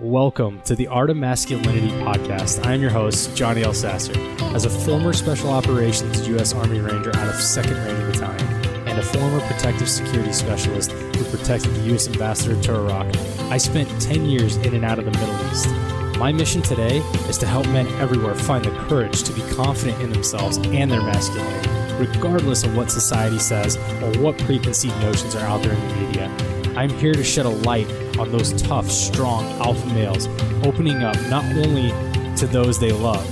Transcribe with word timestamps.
Welcome 0.00 0.60
to 0.60 0.76
the 0.76 0.86
Art 0.86 1.10
of 1.10 1.16
Masculinity 1.16 1.88
podcast. 1.88 2.64
I 2.64 2.74
am 2.74 2.80
your 2.80 2.92
host, 2.92 3.36
Johnny 3.36 3.62
Elsasser. 3.62 4.14
As 4.54 4.64
a 4.64 4.70
former 4.70 5.12
Special 5.12 5.50
Operations 5.50 6.28
U.S. 6.28 6.54
Army 6.54 6.78
Ranger 6.78 7.10
out 7.16 7.26
of 7.26 7.34
2nd 7.34 7.84
Ranger 7.84 8.06
Battalion 8.12 8.86
and 8.86 8.96
a 8.96 9.02
former 9.02 9.40
protective 9.48 9.88
security 9.88 10.32
specialist 10.32 10.92
who 10.92 11.24
protected 11.36 11.74
the 11.74 11.80
U.S. 11.88 12.06
Ambassador 12.06 12.62
to 12.62 12.76
Iraq, 12.76 13.16
I 13.50 13.56
spent 13.56 13.88
10 14.00 14.26
years 14.26 14.56
in 14.58 14.76
and 14.76 14.84
out 14.84 15.00
of 15.00 15.04
the 15.04 15.10
Middle 15.10 15.50
East. 15.50 15.68
My 16.16 16.30
mission 16.30 16.62
today 16.62 16.98
is 17.28 17.36
to 17.38 17.46
help 17.46 17.66
men 17.66 17.88
everywhere 18.00 18.36
find 18.36 18.64
the 18.64 18.70
courage 18.86 19.24
to 19.24 19.32
be 19.32 19.42
confident 19.56 20.00
in 20.00 20.12
themselves 20.12 20.58
and 20.58 20.92
their 20.92 21.02
masculinity, 21.02 21.70
regardless 21.98 22.62
of 22.62 22.76
what 22.76 22.92
society 22.92 23.40
says 23.40 23.76
or 23.76 24.16
what 24.22 24.38
preconceived 24.38 24.96
notions 25.00 25.34
are 25.34 25.44
out 25.44 25.60
there 25.64 25.72
in 25.72 25.88
the 25.88 25.94
media. 25.96 26.36
I'm 26.76 26.90
here 26.90 27.14
to 27.14 27.24
shed 27.24 27.46
a 27.46 27.48
light 27.48 27.88
on 28.18 28.30
those 28.30 28.60
tough, 28.62 28.90
strong 28.90 29.44
alpha 29.60 29.86
males, 29.88 30.26
opening 30.64 31.02
up 31.02 31.16
not 31.28 31.44
only 31.44 31.90
to 32.36 32.46
those 32.46 32.78
they 32.78 32.92
love, 32.92 33.26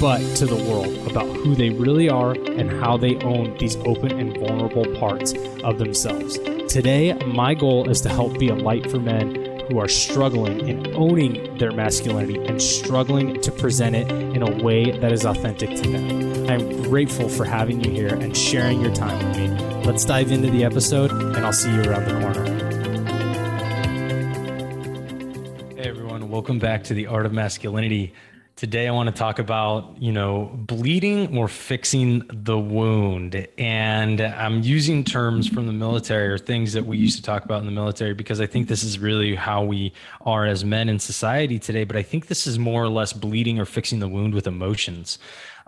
but 0.00 0.18
to 0.36 0.46
the 0.46 0.56
world 0.56 1.06
about 1.10 1.26
who 1.38 1.54
they 1.54 1.70
really 1.70 2.08
are 2.08 2.32
and 2.32 2.70
how 2.80 2.96
they 2.96 3.16
own 3.22 3.56
these 3.58 3.76
open 3.78 4.18
and 4.18 4.36
vulnerable 4.38 4.86
parts 4.96 5.34
of 5.64 5.78
themselves. 5.78 6.38
Today, 6.68 7.14
my 7.26 7.54
goal 7.54 7.88
is 7.88 8.00
to 8.02 8.08
help 8.08 8.38
be 8.38 8.48
a 8.48 8.54
light 8.54 8.90
for 8.90 8.98
men 8.98 9.48
who 9.68 9.78
are 9.78 9.88
struggling 9.88 10.66
in 10.66 10.94
owning 10.94 11.56
their 11.58 11.72
masculinity 11.72 12.38
and 12.46 12.60
struggling 12.60 13.40
to 13.40 13.52
present 13.52 13.94
it 13.94 14.10
in 14.10 14.42
a 14.42 14.62
way 14.62 14.90
that 14.90 15.12
is 15.12 15.24
authentic 15.24 15.70
to 15.70 15.90
them. 15.90 16.50
I'm 16.50 16.82
grateful 16.84 17.28
for 17.28 17.44
having 17.44 17.82
you 17.84 17.90
here 17.90 18.14
and 18.14 18.36
sharing 18.36 18.80
your 18.80 18.94
time 18.94 19.18
with 19.18 19.36
me. 19.36 19.84
Let's 19.84 20.04
dive 20.04 20.32
into 20.32 20.50
the 20.50 20.64
episode, 20.64 21.12
and 21.12 21.38
I'll 21.38 21.52
see 21.52 21.72
you 21.72 21.82
around 21.82 22.06
the 22.06 22.20
corner. 22.20 22.57
Welcome 26.38 26.60
back 26.60 26.84
to 26.84 26.94
the 26.94 27.08
Art 27.08 27.26
of 27.26 27.32
Masculinity. 27.32 28.14
Today, 28.54 28.86
I 28.86 28.92
want 28.92 29.08
to 29.08 29.12
talk 29.12 29.40
about, 29.40 30.00
you 30.00 30.12
know, 30.12 30.52
bleeding 30.54 31.36
or 31.36 31.48
fixing 31.48 32.22
the 32.32 32.56
wound. 32.56 33.48
And 33.58 34.20
I'm 34.20 34.62
using 34.62 35.02
terms 35.02 35.48
from 35.48 35.66
the 35.66 35.72
military 35.72 36.28
or 36.28 36.38
things 36.38 36.74
that 36.74 36.86
we 36.86 36.96
used 36.96 37.16
to 37.16 37.24
talk 37.24 37.44
about 37.44 37.58
in 37.58 37.66
the 37.66 37.72
military 37.72 38.14
because 38.14 38.40
I 38.40 38.46
think 38.46 38.68
this 38.68 38.84
is 38.84 39.00
really 39.00 39.34
how 39.34 39.64
we 39.64 39.92
are 40.20 40.46
as 40.46 40.64
men 40.64 40.88
in 40.88 41.00
society 41.00 41.58
today. 41.58 41.82
But 41.82 41.96
I 41.96 42.04
think 42.04 42.28
this 42.28 42.46
is 42.46 42.56
more 42.56 42.84
or 42.84 42.88
less 42.88 43.12
bleeding 43.12 43.58
or 43.58 43.64
fixing 43.64 43.98
the 43.98 44.08
wound 44.08 44.32
with 44.32 44.46
emotions. 44.46 45.18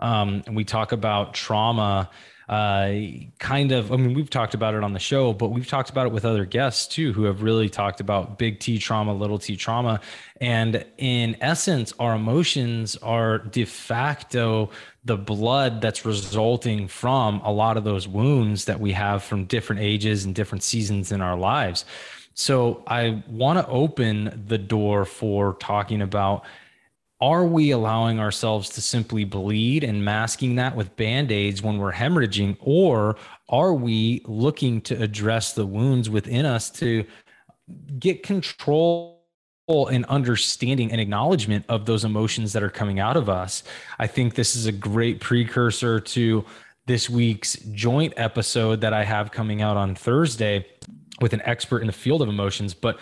Um, 0.01 0.43
and 0.45 0.55
we 0.55 0.63
talk 0.63 0.91
about 0.91 1.33
trauma 1.33 2.09
uh, 2.51 2.91
kind 3.39 3.71
of, 3.71 3.93
I 3.93 3.95
mean, 3.95 4.13
we've 4.13 4.29
talked 4.29 4.53
about 4.53 4.73
it 4.73 4.83
on 4.83 4.91
the 4.91 4.99
show, 4.99 5.31
but 5.31 5.51
we've 5.51 5.67
talked 5.67 5.89
about 5.89 6.05
it 6.07 6.11
with 6.11 6.25
other 6.25 6.43
guests 6.43 6.85
too, 6.93 7.13
who 7.13 7.23
have 7.23 7.43
really 7.43 7.69
talked 7.69 8.01
about 8.01 8.37
big 8.37 8.59
T 8.59 8.77
trauma, 8.77 9.13
little 9.13 9.39
t 9.39 9.55
trauma. 9.55 10.01
And 10.41 10.85
in 10.97 11.37
essence, 11.39 11.93
our 11.97 12.13
emotions 12.13 12.97
are 12.97 13.37
de 13.37 13.63
facto 13.63 14.69
the 15.05 15.15
blood 15.15 15.79
that's 15.79 16.03
resulting 16.03 16.89
from 16.89 17.39
a 17.45 17.51
lot 17.51 17.77
of 17.77 17.85
those 17.85 18.05
wounds 18.05 18.65
that 18.65 18.81
we 18.81 18.91
have 18.91 19.23
from 19.23 19.45
different 19.45 19.81
ages 19.81 20.25
and 20.25 20.35
different 20.35 20.61
seasons 20.61 21.13
in 21.13 21.21
our 21.21 21.37
lives. 21.37 21.85
So 22.33 22.83
I 22.85 23.23
want 23.29 23.59
to 23.59 23.67
open 23.67 24.43
the 24.47 24.57
door 24.57 25.05
for 25.05 25.53
talking 25.53 26.01
about 26.01 26.43
are 27.21 27.45
we 27.45 27.71
allowing 27.71 28.19
ourselves 28.19 28.69
to 28.69 28.81
simply 28.81 29.23
bleed 29.23 29.83
and 29.83 30.03
masking 30.03 30.55
that 30.55 30.75
with 30.75 30.95
band-aids 30.95 31.61
when 31.61 31.77
we're 31.77 31.93
hemorrhaging 31.93 32.57
or 32.59 33.15
are 33.49 33.73
we 33.73 34.21
looking 34.25 34.81
to 34.81 35.01
address 35.01 35.53
the 35.53 35.65
wounds 35.65 36.09
within 36.09 36.45
us 36.45 36.69
to 36.69 37.05
get 37.99 38.23
control 38.23 39.19
and 39.69 40.03
understanding 40.05 40.91
and 40.91 40.99
acknowledgement 40.99 41.63
of 41.69 41.85
those 41.85 42.03
emotions 42.03 42.53
that 42.53 42.63
are 42.63 42.69
coming 42.69 42.99
out 42.99 43.15
of 43.15 43.29
us? 43.29 43.63
I 43.99 44.07
think 44.07 44.35
this 44.35 44.55
is 44.55 44.65
a 44.65 44.71
great 44.71 45.21
precursor 45.21 45.99
to 45.99 46.43
this 46.87 47.09
week's 47.09 47.55
joint 47.71 48.13
episode 48.17 48.81
that 48.81 48.93
i 48.93 49.03
have 49.03 49.31
coming 49.31 49.61
out 49.61 49.77
on 49.77 49.95
thursday 49.95 50.65
with 51.19 51.33
an 51.33 51.41
expert 51.45 51.79
in 51.79 51.87
the 51.87 51.93
field 51.93 52.21
of 52.21 52.27
emotions 52.27 52.73
but 52.73 52.99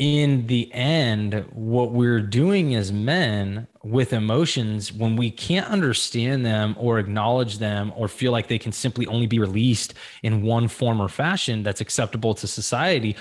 in 0.00 0.46
the 0.46 0.72
end, 0.72 1.44
what 1.52 1.92
we're 1.92 2.22
doing 2.22 2.74
as 2.74 2.90
men 2.90 3.66
with 3.82 4.14
emotions, 4.14 4.90
when 4.94 5.14
we 5.14 5.30
can't 5.30 5.66
understand 5.66 6.44
them 6.46 6.74
or 6.78 6.98
acknowledge 6.98 7.58
them 7.58 7.92
or 7.94 8.08
feel 8.08 8.32
like 8.32 8.48
they 8.48 8.58
can 8.58 8.72
simply 8.72 9.06
only 9.08 9.26
be 9.26 9.38
released 9.38 9.92
in 10.22 10.40
one 10.40 10.68
form 10.68 11.02
or 11.02 11.08
fashion 11.08 11.62
that's 11.62 11.82
acceptable 11.82 12.32
to 12.32 12.46
society, 12.46 13.14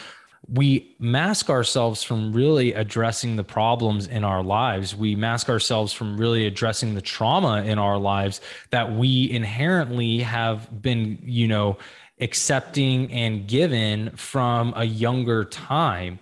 we 0.48 0.96
mask 1.00 1.50
ourselves 1.50 2.02
from 2.02 2.32
really 2.32 2.72
addressing 2.72 3.36
the 3.36 3.44
problems 3.44 4.08
in 4.08 4.24
our 4.24 4.42
lives. 4.42 4.96
We 4.96 5.18
mask 5.18 5.50
ourselves 5.50 5.92
from 5.92 6.18
really 6.18 6.46
addressing 6.46 6.96
the 6.96 7.02
trauma 7.02 7.62
in 7.64 7.78
our 7.78 7.98
lives 7.98 8.40
that 8.70 8.94
we 8.94 9.30
inherently 9.30 10.20
have 10.20 10.82
been, 10.82 11.20
you 11.24 11.50
know, 11.50 11.78
accepting 12.20 13.12
and 13.12 13.48
given 13.48 14.12
from 14.16 14.74
a 14.76 14.86
younger 14.86 15.46
time. 15.46 16.20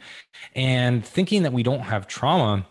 And 0.55 1.05
thinking 1.05 1.43
that 1.43 1.53
we 1.53 1.63
don't 1.63 1.81
have 1.81 2.07
trauma 2.07 2.65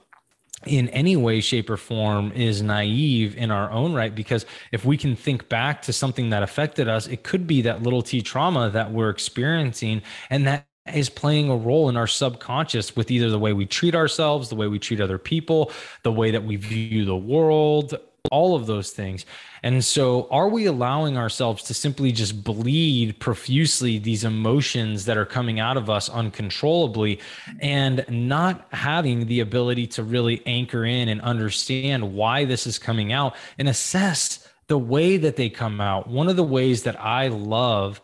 in 0.64 0.88
any 0.88 1.16
way, 1.16 1.40
shape, 1.40 1.70
or 1.70 1.76
form 1.76 2.32
is 2.32 2.62
naive 2.62 3.36
in 3.36 3.50
our 3.50 3.70
own 3.70 3.92
right. 3.94 4.14
Because 4.14 4.46
if 4.72 4.84
we 4.84 4.96
can 4.96 5.14
think 5.14 5.48
back 5.48 5.82
to 5.82 5.92
something 5.92 6.30
that 6.30 6.42
affected 6.42 6.88
us, 6.88 7.06
it 7.06 7.22
could 7.22 7.46
be 7.46 7.62
that 7.62 7.82
little 7.82 8.02
t 8.02 8.22
trauma 8.22 8.70
that 8.70 8.92
we're 8.92 9.10
experiencing. 9.10 10.02
And 10.30 10.46
that 10.46 10.66
is 10.94 11.08
playing 11.08 11.50
a 11.50 11.56
role 11.56 11.88
in 11.88 11.96
our 11.96 12.06
subconscious 12.06 12.94
with 12.94 13.10
either 13.10 13.30
the 13.30 13.38
way 13.38 13.52
we 13.52 13.66
treat 13.66 13.94
ourselves, 13.94 14.48
the 14.48 14.54
way 14.54 14.68
we 14.68 14.78
treat 14.78 15.00
other 15.00 15.18
people, 15.18 15.72
the 16.02 16.12
way 16.12 16.30
that 16.30 16.44
we 16.44 16.56
view 16.56 17.04
the 17.04 17.16
world, 17.16 17.94
all 18.30 18.54
of 18.54 18.66
those 18.66 18.90
things. 18.90 19.26
And 19.62 19.84
so, 19.84 20.28
are 20.30 20.48
we 20.48 20.66
allowing 20.66 21.16
ourselves 21.16 21.62
to 21.64 21.74
simply 21.74 22.12
just 22.12 22.44
bleed 22.44 23.18
profusely 23.18 23.98
these 23.98 24.24
emotions 24.24 25.04
that 25.06 25.16
are 25.16 25.26
coming 25.26 25.58
out 25.60 25.76
of 25.76 25.90
us 25.90 26.08
uncontrollably 26.08 27.20
and 27.60 28.04
not 28.08 28.66
having 28.72 29.26
the 29.26 29.40
ability 29.40 29.86
to 29.88 30.02
really 30.02 30.42
anchor 30.46 30.84
in 30.84 31.08
and 31.08 31.20
understand 31.20 32.14
why 32.14 32.44
this 32.44 32.66
is 32.66 32.78
coming 32.78 33.12
out 33.12 33.34
and 33.58 33.68
assess 33.68 34.48
the 34.68 34.78
way 34.78 35.16
that 35.16 35.36
they 35.36 35.48
come 35.48 35.80
out? 35.80 36.08
One 36.08 36.28
of 36.28 36.36
the 36.36 36.42
ways 36.42 36.82
that 36.84 37.00
I 37.00 37.28
love 37.28 38.00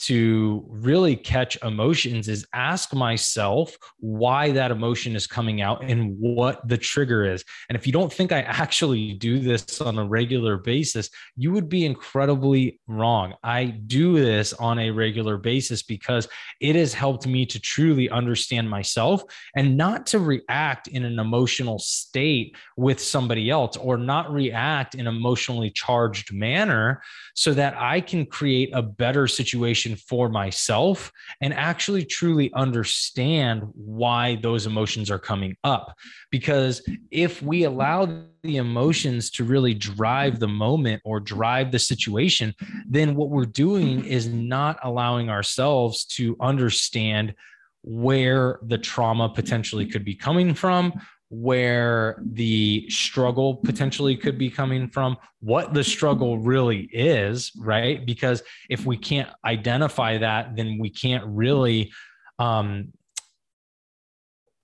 to 0.00 0.64
really 0.68 1.14
catch 1.14 1.58
emotions 1.62 2.28
is 2.28 2.46
ask 2.54 2.94
myself 2.94 3.76
why 3.98 4.50
that 4.52 4.70
emotion 4.70 5.14
is 5.14 5.26
coming 5.26 5.60
out 5.60 5.84
and 5.84 6.16
what 6.18 6.66
the 6.66 6.78
trigger 6.78 7.24
is. 7.24 7.44
And 7.68 7.76
if 7.76 7.86
you 7.86 7.92
don't 7.92 8.12
think 8.12 8.32
I 8.32 8.40
actually 8.40 9.12
do 9.14 9.38
this 9.38 9.80
on 9.80 9.98
a 9.98 10.04
regular 10.04 10.56
basis, 10.56 11.10
you 11.36 11.52
would 11.52 11.68
be 11.68 11.84
incredibly 11.84 12.80
wrong. 12.86 13.34
I 13.42 13.64
do 13.66 14.18
this 14.18 14.54
on 14.54 14.78
a 14.78 14.90
regular 14.90 15.36
basis 15.36 15.82
because 15.82 16.28
it 16.60 16.76
has 16.76 16.94
helped 16.94 17.26
me 17.26 17.44
to 17.46 17.60
truly 17.60 18.08
understand 18.08 18.70
myself 18.70 19.22
and 19.54 19.76
not 19.76 20.06
to 20.06 20.18
react 20.18 20.88
in 20.88 21.04
an 21.04 21.18
emotional 21.18 21.78
state 21.78 22.56
with 22.76 23.00
somebody 23.00 23.50
else 23.50 23.76
or 23.76 23.98
not 23.98 24.32
react 24.32 24.94
in 24.94 25.06
emotionally 25.06 25.70
charged 25.70 26.32
manner 26.32 27.02
so 27.34 27.52
that 27.52 27.74
I 27.76 28.00
can 28.00 28.24
create 28.24 28.70
a 28.72 28.82
better 28.82 29.26
situation 29.26 29.89
for 29.96 30.28
myself 30.28 31.12
and 31.40 31.54
actually 31.54 32.04
truly 32.04 32.52
understand 32.54 33.62
why 33.74 34.36
those 34.36 34.66
emotions 34.66 35.10
are 35.10 35.18
coming 35.18 35.56
up. 35.64 35.96
Because 36.30 36.82
if 37.10 37.42
we 37.42 37.64
allow 37.64 38.06
the 38.42 38.56
emotions 38.56 39.30
to 39.30 39.44
really 39.44 39.74
drive 39.74 40.38
the 40.38 40.48
moment 40.48 41.02
or 41.04 41.20
drive 41.20 41.72
the 41.72 41.78
situation, 41.78 42.54
then 42.88 43.14
what 43.14 43.30
we're 43.30 43.44
doing 43.44 44.04
is 44.04 44.28
not 44.28 44.78
allowing 44.82 45.28
ourselves 45.28 46.04
to 46.04 46.36
understand 46.40 47.34
where 47.82 48.58
the 48.62 48.78
trauma 48.78 49.28
potentially 49.28 49.86
could 49.86 50.04
be 50.04 50.14
coming 50.14 50.54
from 50.54 50.92
where 51.30 52.20
the 52.26 52.84
struggle 52.90 53.54
potentially 53.54 54.16
could 54.16 54.36
be 54.36 54.50
coming 54.50 54.88
from, 54.88 55.16
what 55.38 55.72
the 55.72 55.84
struggle 55.84 56.38
really 56.38 56.90
is, 56.92 57.52
right? 57.56 58.04
Because 58.04 58.42
if 58.68 58.84
we 58.84 58.96
can't 58.96 59.30
identify 59.44 60.18
that, 60.18 60.56
then 60.56 60.76
we 60.78 60.90
can't 60.90 61.24
really 61.26 61.92
um 62.38 62.92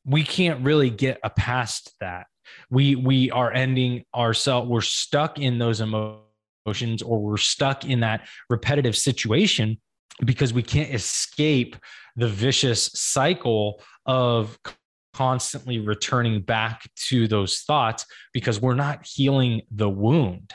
we 0.04 0.22
can't 0.22 0.64
really 0.64 0.90
get 0.90 1.18
a 1.24 1.30
past 1.30 1.94
that. 2.00 2.26
We 2.68 2.96
we 2.96 3.30
are 3.30 3.52
ending 3.52 4.04
ourselves 4.14 4.68
we're 4.68 4.80
stuck 4.80 5.38
in 5.38 5.58
those 5.58 5.80
emotions 5.80 7.02
or 7.02 7.20
we're 7.20 7.36
stuck 7.36 7.84
in 7.84 8.00
that 8.00 8.26
repetitive 8.50 8.96
situation 8.96 9.78
because 10.24 10.52
we 10.52 10.62
can't 10.62 10.92
escape 10.92 11.76
the 12.16 12.28
vicious 12.28 12.90
cycle 12.94 13.82
of 14.06 14.58
constantly 15.16 15.78
returning 15.78 16.42
back 16.42 16.90
to 16.94 17.26
those 17.26 17.60
thoughts 17.60 18.04
because 18.34 18.60
we're 18.60 18.74
not 18.74 19.06
healing 19.06 19.62
the 19.70 19.88
wound. 19.88 20.52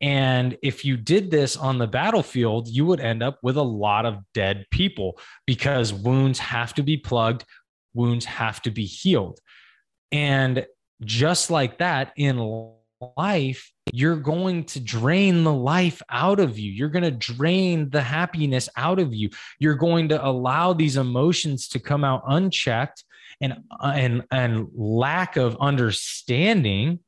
And 0.00 0.56
if 0.62 0.86
you 0.86 0.96
did 0.96 1.30
this 1.30 1.58
on 1.58 1.76
the 1.76 1.86
battlefield, 1.86 2.66
you 2.68 2.86
would 2.86 3.00
end 3.00 3.22
up 3.22 3.38
with 3.42 3.58
a 3.58 3.62
lot 3.62 4.06
of 4.06 4.18
dead 4.32 4.64
people 4.70 5.20
because 5.46 5.92
wounds 5.92 6.38
have 6.38 6.72
to 6.74 6.82
be 6.82 6.96
plugged, 6.96 7.44
wounds 7.92 8.24
have 8.24 8.62
to 8.62 8.70
be 8.70 8.86
healed. 8.86 9.38
And 10.10 10.64
just 11.04 11.50
like 11.50 11.78
that 11.78 12.12
in 12.16 12.72
life, 13.18 13.70
you're 13.92 14.16
going 14.16 14.64
to 14.64 14.80
drain 14.80 15.44
the 15.44 15.52
life 15.52 16.00
out 16.08 16.40
of 16.40 16.58
you. 16.58 16.72
You're 16.72 16.88
going 16.88 17.04
to 17.04 17.10
drain 17.10 17.90
the 17.90 18.00
happiness 18.00 18.70
out 18.76 18.98
of 18.98 19.12
you. 19.12 19.28
You're 19.58 19.74
going 19.74 20.08
to 20.08 20.26
allow 20.26 20.72
these 20.72 20.96
emotions 20.96 21.68
to 21.68 21.78
come 21.78 22.02
out 22.02 22.22
unchecked 22.26 23.04
and 23.40 23.58
and 23.82 24.24
and 24.30 24.66
lack 24.74 25.36
of 25.36 25.56
understanding 25.60 27.00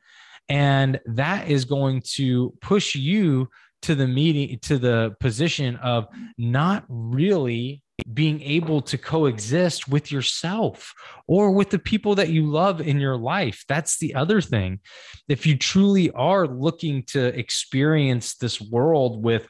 and 0.48 1.00
that 1.06 1.48
is 1.48 1.64
going 1.64 2.02
to 2.14 2.52
push 2.60 2.94
you 2.94 3.48
to 3.82 3.94
the 3.94 4.06
meeting 4.06 4.58
to 4.60 4.78
the 4.78 5.14
position 5.20 5.76
of 5.76 6.06
not 6.38 6.84
really 6.88 7.82
being 8.12 8.40
able 8.42 8.80
to 8.80 8.98
coexist 8.98 9.88
with 9.88 10.10
yourself 10.10 10.92
or 11.26 11.52
with 11.52 11.70
the 11.70 11.78
people 11.78 12.14
that 12.14 12.30
you 12.30 12.46
love 12.46 12.80
in 12.80 13.00
your 13.00 13.16
life. 13.16 13.64
That's 13.68 13.98
the 13.98 14.14
other 14.14 14.40
thing. 14.40 14.80
If 15.28 15.46
you 15.46 15.56
truly 15.56 16.10
are 16.12 16.46
looking 16.46 17.04
to 17.08 17.26
experience 17.38 18.36
this 18.36 18.60
world 18.60 19.22
with 19.22 19.46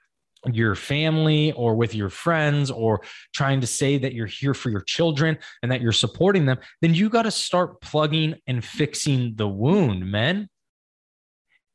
your 0.50 0.74
family 0.74 1.52
or 1.52 1.74
with 1.74 1.94
your 1.94 2.08
friends 2.08 2.70
or 2.70 3.00
trying 3.34 3.60
to 3.60 3.66
say 3.66 3.98
that 3.98 4.12
you're 4.14 4.26
here 4.26 4.54
for 4.54 4.70
your 4.70 4.80
children 4.80 5.38
and 5.62 5.70
that 5.70 5.80
you're 5.80 5.92
supporting 5.92 6.46
them, 6.46 6.58
then 6.80 6.94
you 6.94 7.08
got 7.08 7.22
to 7.22 7.30
start 7.30 7.80
plugging 7.80 8.34
and 8.46 8.64
fixing 8.64 9.34
the 9.36 9.48
wound, 9.48 10.10
men. 10.10 10.48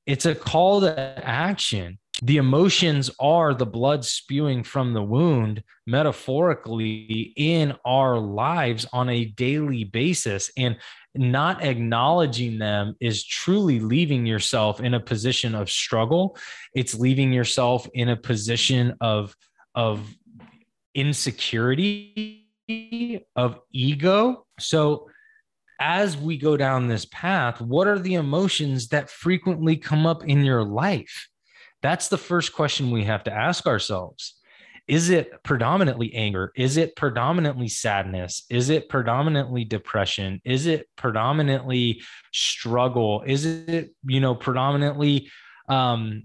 It's 0.05 0.25
a 0.25 0.35
call 0.35 0.81
to 0.81 0.97
action 1.25 1.99
the 2.21 2.37
emotions 2.37 3.11
are 3.19 3.53
the 3.53 3.65
blood 3.65 4.03
spewing 4.03 4.63
from 4.63 4.93
the 4.93 5.03
wound 5.03 5.63
metaphorically 5.85 7.33
in 7.35 7.75
our 7.85 8.17
lives 8.17 8.85
on 8.91 9.09
a 9.09 9.25
daily 9.25 9.83
basis. 9.83 10.51
And 10.57 10.77
not 11.15 11.63
acknowledging 11.63 12.59
them 12.59 12.95
is 12.99 13.25
truly 13.25 13.79
leaving 13.79 14.25
yourself 14.25 14.79
in 14.81 14.93
a 14.93 14.99
position 14.99 15.55
of 15.55 15.69
struggle. 15.69 16.37
It's 16.75 16.95
leaving 16.95 17.33
yourself 17.33 17.87
in 17.93 18.09
a 18.09 18.15
position 18.15 18.95
of 19.01 19.35
of 19.75 20.07
insecurity 20.95 22.47
of 23.35 23.59
ego. 23.71 24.45
So 24.59 25.09
as 25.79 26.17
we 26.17 26.37
go 26.37 26.57
down 26.57 26.87
this 26.87 27.05
path 27.05 27.61
what 27.61 27.87
are 27.87 27.99
the 27.99 28.15
emotions 28.15 28.87
that 28.87 29.11
frequently 29.11 29.77
come 29.77 30.07
up 30.07 30.25
in 30.25 30.43
your 30.43 30.63
life 30.63 31.27
that's 31.81 32.07
the 32.09 32.17
first 32.17 32.53
question 32.53 32.91
we 32.91 33.03
have 33.05 33.23
to 33.25 33.33
ask 33.33 33.65
ourselves. 33.67 34.35
Is 34.87 35.09
it 35.09 35.43
predominantly 35.43 36.13
anger? 36.13 36.53
Is 36.55 36.77
it 36.77 36.95
predominantly 36.95 37.67
sadness? 37.67 38.45
Is 38.49 38.69
it 38.69 38.87
predominantly 38.87 39.65
depression? 39.65 40.41
Is 40.45 40.65
it 40.65 40.87
predominantly 40.95 42.01
struggle? 42.31 43.21
Is 43.25 43.45
it, 43.45 43.93
you 44.05 44.21
know, 44.21 44.33
predominantly 44.33 45.29
um, 45.67 46.23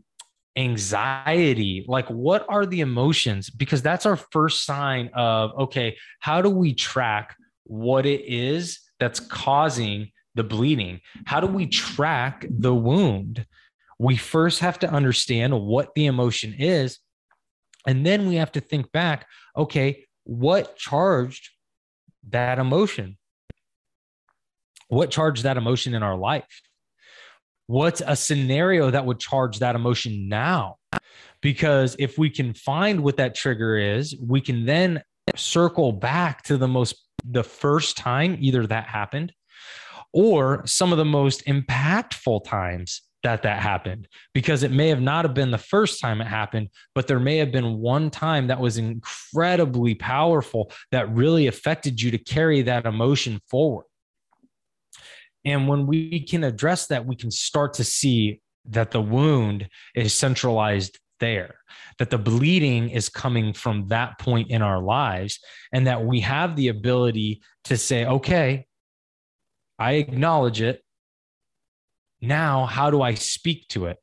anxiety? 0.56 1.84
Like, 1.88 2.06
what 2.06 2.46
are 2.48 2.64
the 2.64 2.80
emotions? 2.80 3.50
Because 3.50 3.82
that's 3.82 4.06
our 4.06 4.16
first 4.16 4.64
sign 4.64 5.10
of, 5.12 5.50
okay, 5.58 5.96
how 6.20 6.40
do 6.40 6.48
we 6.48 6.72
track 6.72 7.34
what 7.64 8.06
it 8.06 8.22
is 8.26 8.80
that's 9.00 9.18
causing 9.18 10.12
the 10.36 10.44
bleeding? 10.44 11.00
How 11.24 11.40
do 11.40 11.48
we 11.48 11.66
track 11.66 12.46
the 12.48 12.74
wound? 12.74 13.44
We 13.98 14.16
first 14.16 14.60
have 14.60 14.78
to 14.80 14.90
understand 14.90 15.58
what 15.60 15.94
the 15.94 16.06
emotion 16.06 16.54
is. 16.58 16.98
And 17.86 18.06
then 18.06 18.28
we 18.28 18.36
have 18.36 18.52
to 18.52 18.60
think 18.60 18.92
back 18.92 19.26
okay, 19.56 20.06
what 20.24 20.76
charged 20.76 21.50
that 22.30 22.58
emotion? 22.58 23.18
What 24.88 25.10
charged 25.10 25.42
that 25.42 25.56
emotion 25.56 25.94
in 25.94 26.02
our 26.02 26.16
life? 26.16 26.62
What's 27.66 28.02
a 28.06 28.16
scenario 28.16 28.90
that 28.90 29.06
would 29.06 29.18
charge 29.18 29.58
that 29.58 29.74
emotion 29.74 30.28
now? 30.28 30.76
Because 31.40 31.96
if 31.98 32.18
we 32.18 32.30
can 32.30 32.54
find 32.54 33.02
what 33.02 33.16
that 33.16 33.34
trigger 33.34 33.76
is, 33.76 34.16
we 34.20 34.40
can 34.40 34.64
then 34.64 35.02
circle 35.36 35.92
back 35.92 36.42
to 36.44 36.56
the 36.56 36.68
most, 36.68 36.96
the 37.24 37.44
first 37.44 37.96
time 37.96 38.36
either 38.40 38.66
that 38.66 38.86
happened 38.86 39.32
or 40.12 40.62
some 40.66 40.92
of 40.92 40.98
the 40.98 41.04
most 41.04 41.44
impactful 41.46 42.44
times 42.44 43.02
that 43.22 43.42
that 43.42 43.60
happened 43.60 44.08
because 44.34 44.62
it 44.62 44.70
may 44.70 44.88
have 44.88 45.00
not 45.00 45.24
have 45.24 45.34
been 45.34 45.50
the 45.50 45.58
first 45.58 46.00
time 46.00 46.20
it 46.20 46.26
happened 46.26 46.68
but 46.94 47.06
there 47.06 47.20
may 47.20 47.36
have 47.38 47.52
been 47.52 47.78
one 47.78 48.10
time 48.10 48.48
that 48.48 48.60
was 48.60 48.78
incredibly 48.78 49.94
powerful 49.94 50.70
that 50.90 51.12
really 51.14 51.46
affected 51.46 52.00
you 52.00 52.10
to 52.10 52.18
carry 52.18 52.62
that 52.62 52.86
emotion 52.86 53.40
forward. 53.48 53.86
And 55.44 55.66
when 55.66 55.86
we 55.86 56.20
can 56.20 56.44
address 56.44 56.86
that 56.88 57.06
we 57.06 57.16
can 57.16 57.30
start 57.30 57.74
to 57.74 57.84
see 57.84 58.40
that 58.66 58.92
the 58.92 59.00
wound 59.00 59.68
is 59.94 60.14
centralized 60.14 60.98
there 61.18 61.54
that 61.98 62.10
the 62.10 62.18
bleeding 62.18 62.90
is 62.90 63.08
coming 63.08 63.52
from 63.52 63.86
that 63.88 64.18
point 64.18 64.50
in 64.50 64.60
our 64.60 64.82
lives 64.82 65.38
and 65.72 65.86
that 65.86 66.04
we 66.04 66.18
have 66.20 66.56
the 66.56 66.66
ability 66.66 67.40
to 67.62 67.76
say 67.76 68.04
okay 68.04 68.66
i 69.78 69.92
acknowledge 69.92 70.60
it 70.60 70.82
now, 72.22 72.66
how 72.66 72.90
do 72.90 73.02
I 73.02 73.14
speak 73.14 73.68
to 73.68 73.86
it? 73.86 73.98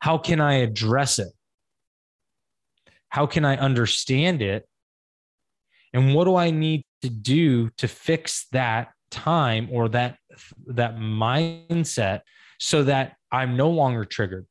How 0.00 0.18
can 0.18 0.40
I 0.40 0.54
address 0.54 1.18
it? 1.18 1.32
How 3.08 3.26
can 3.26 3.44
I 3.44 3.56
understand 3.56 4.42
it? 4.42 4.68
And 5.94 6.14
what 6.14 6.24
do 6.24 6.36
I 6.36 6.50
need 6.50 6.84
to 7.02 7.08
do 7.08 7.70
to 7.78 7.88
fix 7.88 8.46
that 8.52 8.88
time 9.10 9.68
or 9.72 9.88
that 9.88 10.18
that 10.66 10.96
mindset 10.96 12.20
so 12.58 12.82
that 12.84 13.14
I'm 13.32 13.56
no 13.56 13.70
longer 13.70 14.04
triggered, 14.04 14.46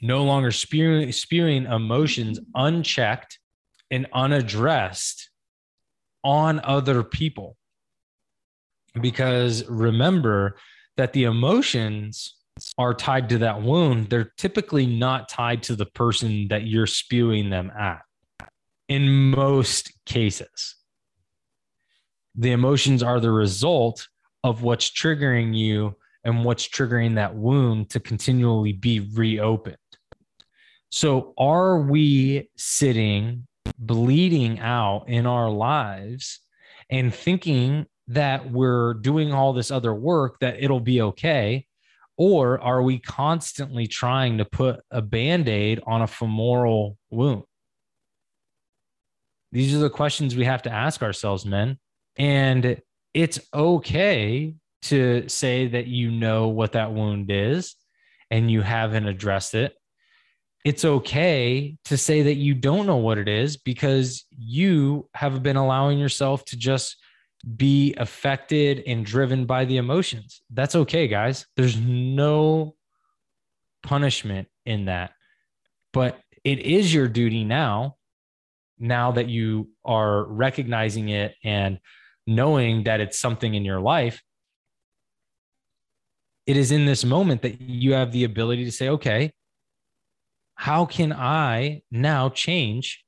no 0.00 0.24
longer 0.24 0.50
spewing, 0.50 1.10
spewing 1.12 1.64
emotions 1.64 2.38
unchecked 2.54 3.38
and 3.90 4.06
unaddressed 4.12 5.30
on 6.24 6.60
other 6.62 7.02
people. 7.02 7.56
Because 9.00 9.66
remember, 9.68 10.56
that 10.96 11.12
the 11.12 11.24
emotions 11.24 12.36
are 12.78 12.94
tied 12.94 13.28
to 13.30 13.38
that 13.38 13.62
wound, 13.62 14.08
they're 14.10 14.32
typically 14.36 14.86
not 14.86 15.28
tied 15.28 15.62
to 15.64 15.76
the 15.76 15.86
person 15.86 16.48
that 16.48 16.66
you're 16.66 16.86
spewing 16.86 17.50
them 17.50 17.70
at 17.70 18.02
in 18.88 19.30
most 19.30 19.92
cases. 20.04 20.76
The 22.34 22.52
emotions 22.52 23.02
are 23.02 23.20
the 23.20 23.30
result 23.30 24.08
of 24.44 24.62
what's 24.62 24.90
triggering 24.90 25.56
you 25.56 25.96
and 26.24 26.44
what's 26.44 26.68
triggering 26.68 27.14
that 27.14 27.34
wound 27.34 27.90
to 27.90 28.00
continually 28.00 28.72
be 28.72 29.00
reopened. 29.14 29.76
So, 30.90 31.32
are 31.38 31.80
we 31.80 32.50
sitting 32.56 33.46
bleeding 33.78 34.60
out 34.60 35.04
in 35.08 35.26
our 35.26 35.50
lives 35.50 36.40
and 36.90 37.14
thinking 37.14 37.86
that 38.14 38.50
we're 38.50 38.94
doing 38.94 39.32
all 39.32 39.52
this 39.52 39.70
other 39.70 39.94
work 39.94 40.38
that 40.40 40.62
it'll 40.62 40.80
be 40.80 41.02
okay? 41.02 41.66
Or 42.16 42.60
are 42.60 42.82
we 42.82 42.98
constantly 42.98 43.86
trying 43.86 44.38
to 44.38 44.44
put 44.44 44.80
a 44.90 45.00
band 45.00 45.48
aid 45.48 45.80
on 45.86 46.02
a 46.02 46.06
femoral 46.06 46.98
wound? 47.10 47.44
These 49.50 49.74
are 49.74 49.78
the 49.78 49.90
questions 49.90 50.36
we 50.36 50.44
have 50.44 50.62
to 50.62 50.72
ask 50.72 51.02
ourselves, 51.02 51.44
men. 51.44 51.78
And 52.16 52.80
it's 53.14 53.40
okay 53.54 54.54
to 54.82 55.28
say 55.28 55.68
that 55.68 55.86
you 55.86 56.10
know 56.10 56.48
what 56.48 56.72
that 56.72 56.92
wound 56.92 57.30
is 57.30 57.76
and 58.30 58.50
you 58.50 58.62
haven't 58.62 59.06
addressed 59.06 59.54
it. 59.54 59.74
It's 60.64 60.84
okay 60.84 61.76
to 61.86 61.96
say 61.96 62.22
that 62.22 62.36
you 62.36 62.54
don't 62.54 62.86
know 62.86 62.96
what 62.96 63.18
it 63.18 63.28
is 63.28 63.56
because 63.56 64.24
you 64.30 65.08
have 65.14 65.42
been 65.42 65.56
allowing 65.56 65.98
yourself 65.98 66.44
to 66.46 66.56
just 66.56 66.96
be 67.56 67.94
affected 67.96 68.82
and 68.86 69.04
driven 69.04 69.46
by 69.46 69.64
the 69.64 69.76
emotions. 69.76 70.42
That's 70.50 70.76
okay, 70.76 71.08
guys. 71.08 71.46
There's 71.56 71.76
no 71.76 72.76
punishment 73.82 74.48
in 74.64 74.84
that. 74.86 75.12
But 75.92 76.20
it 76.44 76.60
is 76.60 76.94
your 76.94 77.08
duty 77.08 77.44
now, 77.44 77.96
now 78.78 79.12
that 79.12 79.28
you 79.28 79.70
are 79.84 80.24
recognizing 80.24 81.08
it 81.08 81.34
and 81.42 81.78
knowing 82.26 82.84
that 82.84 83.00
it's 83.00 83.18
something 83.18 83.54
in 83.54 83.64
your 83.64 83.80
life. 83.80 84.22
It 86.46 86.56
is 86.56 86.72
in 86.72 86.86
this 86.86 87.04
moment 87.04 87.42
that 87.42 87.60
you 87.60 87.94
have 87.94 88.12
the 88.12 88.24
ability 88.24 88.64
to 88.64 88.72
say, 88.72 88.88
okay, 88.88 89.32
how 90.54 90.86
can 90.86 91.12
I 91.12 91.82
now 91.90 92.28
change 92.28 93.04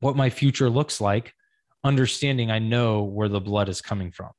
what 0.00 0.16
my 0.16 0.30
future 0.30 0.70
looks 0.70 1.00
like 1.00 1.32
understanding 1.84 2.50
I 2.50 2.58
know 2.58 3.02
where 3.02 3.28
the 3.28 3.40
blood 3.40 3.68
is 3.68 3.80
coming 3.80 4.12
from? 4.12 4.30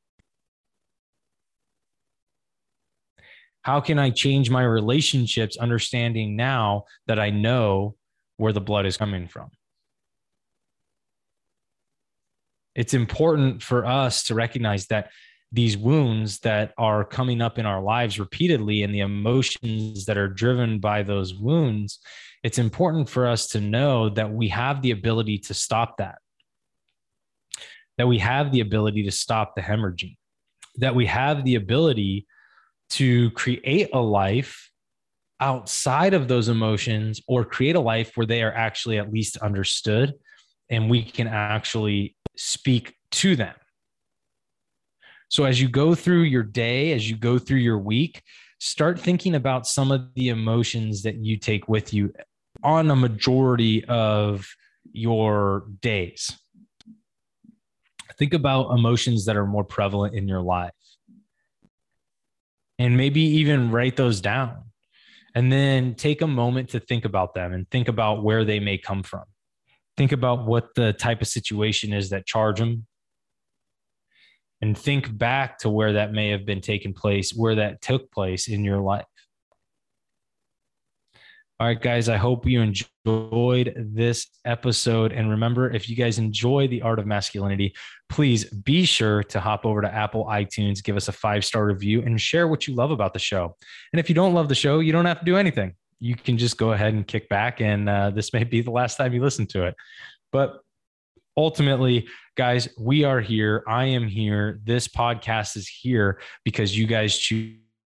How 3.61 3.79
can 3.79 3.97
I 3.97 4.09
change 4.09 4.49
my 4.49 4.63
relationships 4.63 5.57
understanding 5.57 6.35
now 6.35 6.83
that 7.07 7.19
I 7.19 7.29
know 7.29 7.95
where 8.37 8.51
the 8.51 8.61
blood 8.61 8.85
is 8.85 8.97
coming 8.97 9.27
from? 9.27 9.49
It's 12.75 12.93
important 12.93 13.61
for 13.61 13.85
us 13.85 14.23
to 14.23 14.35
recognize 14.35 14.87
that 14.87 15.11
these 15.51 15.77
wounds 15.77 16.39
that 16.39 16.73
are 16.79 17.05
coming 17.05 17.39
up 17.39 17.59
in 17.59 17.65
our 17.65 17.81
lives 17.81 18.19
repeatedly 18.19 18.81
and 18.81 18.93
the 18.93 19.01
emotions 19.01 20.05
that 20.05 20.17
are 20.17 20.27
driven 20.27 20.79
by 20.79 21.03
those 21.03 21.35
wounds, 21.35 21.99
it's 22.43 22.57
important 22.57 23.07
for 23.07 23.27
us 23.27 23.47
to 23.49 23.61
know 23.61 24.09
that 24.09 24.33
we 24.33 24.49
have 24.49 24.81
the 24.81 24.91
ability 24.91 25.37
to 25.37 25.53
stop 25.53 25.97
that, 25.97 26.17
that 27.97 28.07
we 28.07 28.19
have 28.19 28.51
the 28.51 28.61
ability 28.61 29.03
to 29.03 29.11
stop 29.11 29.55
the 29.55 29.61
hemorrhaging, 29.61 30.15
that 30.77 30.95
we 30.95 31.05
have 31.05 31.43
the 31.43 31.55
ability 31.55 32.27
to 32.91 33.31
create 33.31 33.89
a 33.93 33.99
life 33.99 34.69
outside 35.39 36.13
of 36.13 36.27
those 36.27 36.47
emotions 36.47 37.21
or 37.27 37.43
create 37.43 37.75
a 37.75 37.79
life 37.79 38.11
where 38.15 38.25
they 38.25 38.43
are 38.43 38.53
actually 38.53 38.97
at 38.97 39.11
least 39.11 39.37
understood 39.37 40.13
and 40.69 40.89
we 40.89 41.03
can 41.03 41.27
actually 41.27 42.15
speak 42.35 42.95
to 43.11 43.35
them 43.35 43.53
so 45.33 45.45
as 45.45 45.59
you 45.59 45.67
go 45.67 45.95
through 45.95 46.25
your 46.25 46.43
day, 46.43 46.91
as 46.91 47.09
you 47.09 47.17
go 47.17 47.39
through 47.39 47.57
your 47.57 47.79
week, 47.79 48.21
start 48.59 48.99
thinking 48.99 49.33
about 49.33 49.65
some 49.65 49.91
of 49.91 50.13
the 50.13 50.29
emotions 50.29 51.01
that 51.01 51.15
you 51.15 51.37
take 51.37 51.67
with 51.67 51.91
you 51.91 52.13
on 52.63 52.91
a 52.91 52.95
majority 52.95 53.83
of 53.85 54.47
your 54.91 55.65
days. 55.81 56.39
Think 58.17 58.33
about 58.33 58.71
emotions 58.71 59.25
that 59.25 59.37
are 59.37 59.45
more 59.45 59.63
prevalent 59.63 60.15
in 60.15 60.27
your 60.27 60.41
life. 60.41 60.71
And 62.79 62.97
maybe 62.97 63.21
even 63.21 63.71
write 63.71 63.95
those 63.95 64.21
down. 64.21 64.63
And 65.35 65.51
then 65.51 65.95
take 65.95 66.21
a 66.21 66.27
moment 66.27 66.69
to 66.69 66.79
think 66.79 67.05
about 67.05 67.33
them 67.33 67.53
and 67.53 67.69
think 67.69 67.87
about 67.87 68.23
where 68.23 68.45
they 68.45 68.59
may 68.59 68.77
come 68.77 69.03
from. 69.03 69.23
Think 69.97 70.11
about 70.11 70.45
what 70.45 70.75
the 70.75 70.93
type 70.93 71.21
of 71.21 71.27
situation 71.27 71.93
is 71.93 72.09
that 72.11 72.25
charge 72.25 72.59
them 72.59 72.85
and 74.61 74.77
think 74.77 75.15
back 75.17 75.57
to 75.59 75.69
where 75.69 75.93
that 75.93 76.13
may 76.13 76.29
have 76.29 76.45
been 76.45 76.61
taking 76.61 76.93
place, 76.93 77.33
where 77.33 77.55
that 77.55 77.81
took 77.81 78.11
place 78.11 78.47
in 78.47 78.63
your 78.63 78.79
life. 78.79 79.05
All 81.63 81.69
right, 81.69 81.81
guys, 81.81 82.09
I 82.09 82.17
hope 82.17 82.45
you 82.45 82.59
enjoyed 82.59 83.73
this 83.77 84.27
episode. 84.43 85.13
And 85.13 85.29
remember, 85.29 85.71
if 85.71 85.87
you 85.87 85.95
guys 85.95 86.19
enjoy 86.19 86.67
the 86.67 86.81
art 86.81 86.99
of 86.99 87.07
masculinity, 87.07 87.73
please 88.09 88.43
be 88.43 88.83
sure 88.83 89.23
to 89.23 89.39
hop 89.39 89.65
over 89.65 89.81
to 89.81 89.87
Apple 89.87 90.25
iTunes, 90.25 90.83
give 90.83 90.97
us 90.97 91.07
a 91.07 91.13
five 91.13 91.45
star 91.45 91.65
review, 91.65 92.01
and 92.01 92.19
share 92.19 92.49
what 92.49 92.67
you 92.67 92.75
love 92.75 92.91
about 92.91 93.13
the 93.13 93.19
show. 93.19 93.55
And 93.93 94.01
if 94.01 94.09
you 94.09 94.13
don't 94.13 94.33
love 94.33 94.49
the 94.49 94.55
show, 94.55 94.81
you 94.81 94.91
don't 94.91 95.05
have 95.05 95.19
to 95.19 95.25
do 95.25 95.37
anything. 95.37 95.75
You 96.01 96.17
can 96.17 96.37
just 96.37 96.57
go 96.57 96.73
ahead 96.73 96.95
and 96.95 97.07
kick 97.07 97.29
back, 97.29 97.61
and 97.61 97.87
uh, 97.87 98.09
this 98.09 98.33
may 98.33 98.43
be 98.43 98.59
the 98.59 98.71
last 98.71 98.97
time 98.97 99.13
you 99.13 99.21
listen 99.21 99.47
to 99.47 99.65
it. 99.65 99.75
But 100.33 100.59
ultimately, 101.37 102.09
guys, 102.35 102.67
we 102.77 103.05
are 103.05 103.21
here. 103.21 103.63
I 103.69 103.85
am 103.85 104.05
here. 104.05 104.59
This 104.65 104.89
podcast 104.89 105.55
is 105.55 105.69
here 105.69 106.19
because 106.43 106.77
you 106.77 106.87
guys 106.87 107.17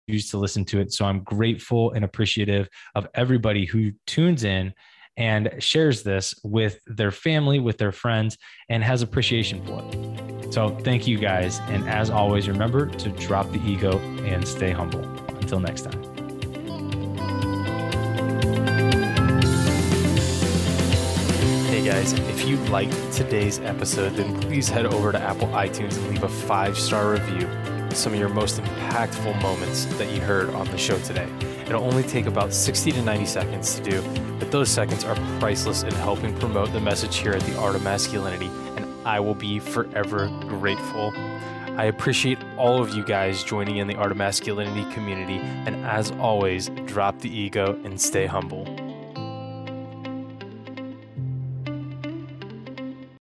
choose 0.09 0.31
to 0.31 0.39
listen 0.39 0.65
to 0.67 0.81
it. 0.81 0.93
So 0.93 1.05
I'm 1.05 1.21
grateful 1.21 1.93
and 1.93 2.05
appreciative 2.05 2.69
of 2.95 3.09
everybody 3.15 3.65
who 3.65 3.93
tunes 4.07 4.45
in 4.45 4.73
and 5.17 5.51
shares 5.59 6.03
this 6.03 6.35
with 6.45 6.79
their 6.87 7.11
family, 7.11 7.59
with 7.59 7.79
their 7.79 7.93
friends, 7.93 8.37
and 8.69 8.85
has 8.85 9.03
appreciation 9.03 9.65
for 9.65 9.83
it. 9.83 10.53
So 10.53 10.77
thank 10.81 11.07
you 11.07 11.19
guys. 11.19 11.59
And 11.69 11.89
as 11.89 12.11
always, 12.11 12.49
remember 12.49 12.87
to 12.87 13.09
drop 13.11 13.51
the 13.51 13.61
ego 13.65 13.99
and 13.99 14.47
stay 14.47 14.71
humble. 14.71 15.05
Until 15.41 15.59
next 15.61 15.83
time. 15.83 16.03
Hey 21.67 21.85
guys, 21.85 22.13
if 22.13 22.47
you 22.47 22.57
liked 22.67 22.95
today's 23.13 23.59
episode, 23.61 24.15
then 24.15 24.41
please 24.43 24.69
head 24.69 24.87
over 24.87 25.13
to 25.13 25.19
Apple 25.19 25.49
iTunes 25.49 25.97
and 25.97 26.11
leave 26.11 26.23
a 26.23 26.29
five 26.29 26.79
star 26.79 27.13
review 27.13 27.49
some 27.97 28.13
of 28.13 28.19
your 28.19 28.29
most 28.29 28.61
impactful 28.61 29.41
moments 29.41 29.87
that 29.97 30.13
you 30.13 30.21
heard 30.21 30.51
on 30.51 30.67
the 30.71 30.77
show 30.77 30.99
today. 30.99 31.29
It'll 31.67 31.83
only 31.83 32.03
take 32.03 32.27
about 32.27 32.53
60 32.53 32.93
to 32.93 33.03
90 33.03 33.25
seconds 33.25 33.75
to 33.77 33.83
do, 33.83 34.03
but 34.39 34.51
those 34.51 34.69
seconds 34.69 35.03
are 35.03 35.17
priceless 35.41 35.83
in 35.83 35.93
helping 35.95 36.37
promote 36.39 36.73
the 36.73 36.81
message 36.81 37.17
here 37.17 37.33
at 37.33 37.43
the 37.43 37.57
Art 37.59 37.75
of 37.75 37.83
Masculinity, 37.83 38.51
and 38.77 38.87
I 39.07 39.19
will 39.21 39.35
be 39.35 39.59
forever 39.59 40.29
grateful. 40.41 41.13
I 41.77 41.85
appreciate 41.85 42.39
all 42.59 42.83
of 42.83 42.95
you 42.95 43.03
guys 43.03 43.43
joining 43.43 43.79
in 43.79 43.87
the 43.87 43.97
Art 43.97 44.11
of 44.11 44.19
Masculinity 44.19 44.85
community, 44.93 45.39
and 45.39 45.77
as 45.87 46.11
always, 46.13 46.69
drop 46.85 47.19
the 47.21 47.31
ego 47.31 47.81
and 47.85 47.99
stay 47.99 48.27
humble. 48.27 48.67